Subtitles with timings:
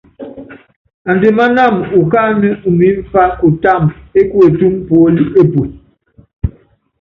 [1.11, 3.89] Andimánáma ukánɛ umimfá kutáma
[4.19, 5.65] ékutúmu puóli epue.